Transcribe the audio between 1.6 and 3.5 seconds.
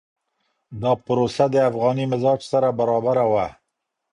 افغاني مزاج سره برابره وه.